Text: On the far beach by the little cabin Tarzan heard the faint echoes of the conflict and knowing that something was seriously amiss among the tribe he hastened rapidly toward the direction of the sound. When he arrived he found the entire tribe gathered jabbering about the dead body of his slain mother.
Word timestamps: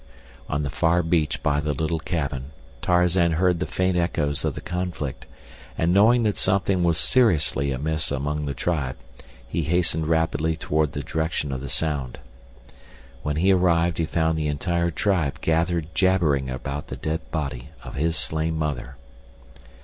On 0.49 0.63
the 0.63 0.71
far 0.71 1.03
beach 1.03 1.43
by 1.43 1.59
the 1.59 1.75
little 1.75 1.99
cabin 1.99 2.45
Tarzan 2.81 3.33
heard 3.33 3.59
the 3.59 3.67
faint 3.67 3.95
echoes 3.95 4.43
of 4.43 4.55
the 4.55 4.59
conflict 4.59 5.27
and 5.77 5.93
knowing 5.93 6.23
that 6.23 6.37
something 6.37 6.83
was 6.83 6.97
seriously 6.97 7.71
amiss 7.71 8.11
among 8.11 8.45
the 8.47 8.55
tribe 8.55 8.97
he 9.47 9.61
hastened 9.61 10.07
rapidly 10.07 10.57
toward 10.57 10.93
the 10.93 11.03
direction 11.03 11.51
of 11.51 11.61
the 11.61 11.69
sound. 11.69 12.17
When 13.21 13.35
he 13.35 13.53
arrived 13.53 13.99
he 13.99 14.05
found 14.07 14.39
the 14.39 14.47
entire 14.47 14.89
tribe 14.89 15.39
gathered 15.39 15.93
jabbering 15.93 16.49
about 16.49 16.87
the 16.87 16.97
dead 16.97 17.29
body 17.29 17.69
of 17.83 17.93
his 17.93 18.17
slain 18.17 18.57
mother. 18.57 18.95